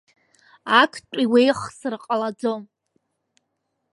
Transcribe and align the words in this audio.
Актәи 0.81 1.25
уеихсыр 1.31 1.93
ҟалаӡом! 2.03 2.61